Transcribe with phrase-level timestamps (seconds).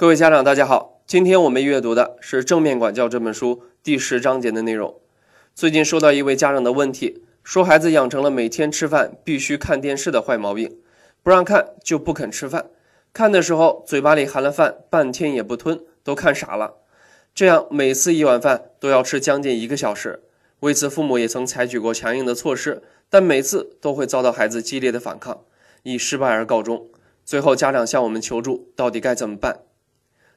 [0.00, 4.98] 各位家长，大家好，今天我们阅读的是《正面管教》这本书第十章节的内容。
[5.54, 10.78] 最近收到一位家长的问题，说孩子养成了每天吃饭必须看电视的坏毛病，
[11.22, 12.70] 不让看就不肯吃饭，
[13.12, 16.76] 看的时候嘴巴里含了饭，半天也不吞，都看傻了。
[17.34, 20.22] 这样每次一碗饭都要吃将近一个小时。
[20.60, 25.42] 为此，父母也曾采取过强硬的措施，但每次都会遭到孩子激烈的反抗，
[25.82, 26.88] 以失败而告终。
[27.26, 29.58] 最后，家长向我们求助，到底该怎么办？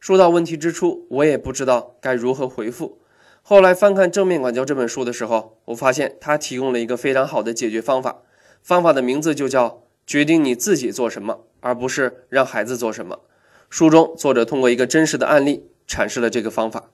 [0.00, 2.98] 说到问题之初，我也不知道该如何回复。
[3.42, 8.22] 后来翻看《正面管教》这本书的时候，我发现他提供了一个非常好的解决方法。
[8.62, 13.20] 方法的名字就叫“决定你自己做什么”，而不是让孩子做什么。
[13.68, 16.90] 书中作者通过一个真实的案例阐释了这个方法。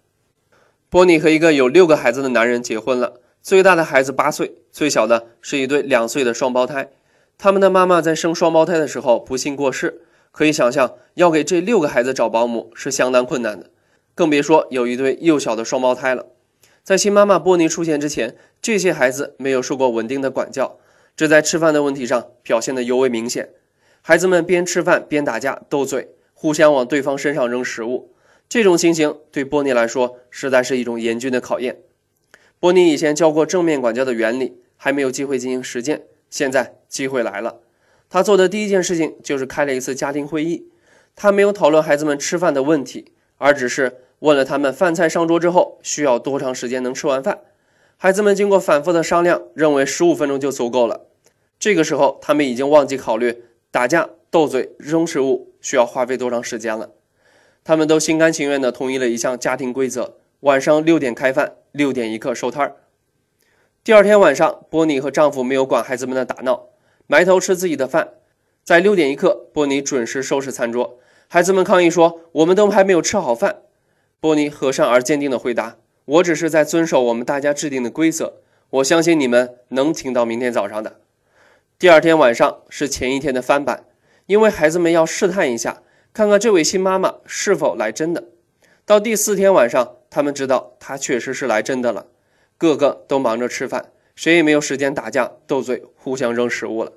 [0.88, 6.90] 波尼和一个有六个孩子的男人结婚了，最大的孩子八岁，最小的是一对两岁的双胞胎。
[7.38, 10.02] 他们的妈妈在生双胞胎的时候不幸过世。
[10.36, 13.70] 可以想象，要给这六个孩子找保姆是相当困难的，
[14.14, 16.26] 更别说有一对幼小的双胞胎了。
[16.84, 20.78] 在新妈妈波尼出现之前，这些孩子没有受过稳定的管教，
[21.16, 23.48] 这在吃饭的问题上表现得尤为明显。
[24.02, 28.12] 孩子们边吃饭边打架斗嘴，互相往对方身上扔食物。
[28.46, 31.78] 这种情形对波尼来说实在是一种严峻的考验。
[32.60, 37.60] 波尼以前教过正面管教的原理，还没有机会进行实践，现在机会来了。
[38.08, 40.68] 他做的第一件事情就是开了一次家庭会议。
[41.14, 47.40] 他没有讨论孩子们吃饭的问题，而只是问了他们饭菜上桌之后需要多长时间能吃完饭。
[47.96, 51.06] 孩子们经过反复的商量，认为十五分钟就足够了。
[51.58, 56.90] 这个时候，他们已经忘记考虑打架、斗嘴、扔食物需要花费多长时间了。
[57.64, 62.76] 他们都心甘情愿地同意了一项家庭规则：晚上六点开饭，六点一刻收摊儿。
[63.82, 66.66] 第二天晚上，波尼和丈夫没有管孩子们的打闹。
[67.08, 68.14] 埋头吃自己的饭，
[68.64, 70.98] 在六点一刻，波尼准时收拾餐桌。
[71.28, 73.62] 孩子们抗议说：“我们都还没有吃好饭。”
[74.18, 78.40] 波尼和善而坚定地回答：“我只是在遵守我们大家制定的规则。
[78.70, 81.00] 我相信你们能挺到明天早上的。”
[81.78, 83.84] 第二天晚上是前一天的翻版，
[84.26, 85.82] 因为孩子们要试探一下，
[86.12, 88.24] 看看这位新妈妈是否来真的。
[88.84, 92.06] 到第四天晚上，他们知道她确实是来真的了，
[92.56, 93.92] 个个都忙着吃饭。
[94.16, 96.92] 谁也没有时间打架斗嘴，互相扔食物了。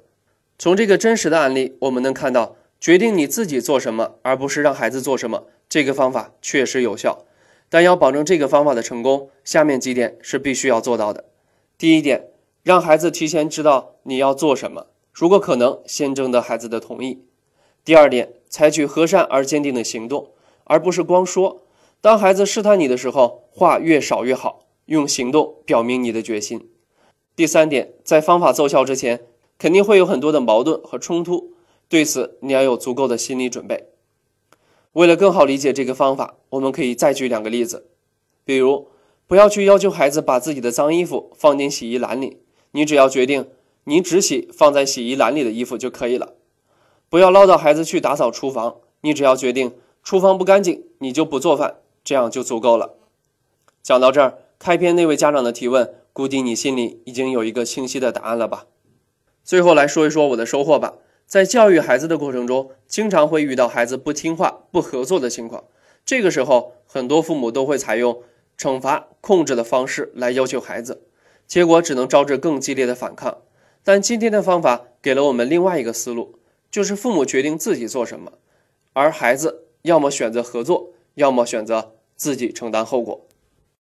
[0.57, 7.25] 从这个真实的案例，我们能看到，决定你自己做什么，而不是让孩子做什么，这个方法确实有效。
[7.68, 11.25] 但要保证这个方法的成功，下面几点是必须要做到的。
[11.78, 12.29] 第一点，
[12.63, 17.25] 让孩子提前知道你要做什么，如果可能，先征得孩子的同意。
[17.84, 20.31] 第二点，采取和善而坚定的行动，
[20.63, 21.63] 而不是光说。
[22.02, 26.69] 当孩子试探你的时候，话越少越好，用行动表明你的决心。
[27.39, 29.22] 第三点，在方法奏效之前，
[29.57, 31.53] 肯定会有很多的矛盾和冲突，
[31.88, 33.85] 对此你要有足够的心理准备。
[34.91, 37.85] 为了更好理解这个方法，我们可以再举两个例子，
[38.44, 38.89] 比如，
[39.25, 42.39] 不要去要求孩子把自己的脏衣服放进洗衣篮里，
[42.72, 43.47] 你只要决定
[43.85, 46.33] 你只洗放在洗衣篮里的衣服就可以了。
[47.07, 49.72] 不要唠叨孩子去打扫厨房，你只要决定
[50.03, 52.95] 厨房不干净，你就不做饭，这样就足够了。
[53.81, 55.95] 讲到这儿，开篇那位家长的提问。
[56.19, 58.66] 估计你心里已经有一个清晰的答案了吧？
[59.46, 60.96] 最后来说一说我的收获吧。
[61.25, 65.63] 在教育孩子的过程中，经常会遇到孩子不听话、不合作的情况。
[66.03, 68.22] 这个时候，很多父母都会采用
[68.58, 71.03] 惩罚、控制的方式来要求孩子，
[71.47, 73.38] 结果只能招致更激烈的反抗。
[73.85, 76.38] 但今天的方法给了我们另外一个思路，
[76.69, 78.34] 就是父母决定自己做什么，
[78.91, 83.25] 而孩子要么选择合作，要么选择自己承担后果。